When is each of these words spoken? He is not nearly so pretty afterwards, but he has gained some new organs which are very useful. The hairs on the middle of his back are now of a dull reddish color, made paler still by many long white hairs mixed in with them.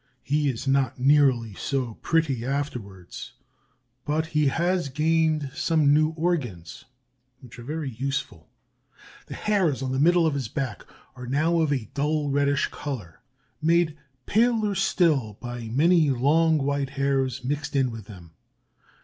He 0.23 0.49
is 0.49 0.67
not 0.67 0.97
nearly 0.97 1.53
so 1.53 1.99
pretty 2.01 2.43
afterwards, 2.43 3.33
but 4.03 4.25
he 4.25 4.47
has 4.47 4.89
gained 4.89 5.51
some 5.53 5.93
new 5.93 6.09
organs 6.17 6.85
which 7.39 7.59
are 7.59 7.63
very 7.63 7.91
useful. 7.91 8.49
The 9.27 9.35
hairs 9.35 9.83
on 9.83 9.91
the 9.91 9.99
middle 9.99 10.25
of 10.25 10.33
his 10.33 10.47
back 10.47 10.87
are 11.15 11.27
now 11.27 11.59
of 11.59 11.71
a 11.71 11.87
dull 11.93 12.31
reddish 12.31 12.69
color, 12.69 13.21
made 13.61 13.95
paler 14.25 14.73
still 14.73 15.37
by 15.39 15.67
many 15.69 16.09
long 16.09 16.57
white 16.57 16.89
hairs 16.97 17.43
mixed 17.43 17.75
in 17.75 17.91
with 17.91 18.05
them. 18.05 18.31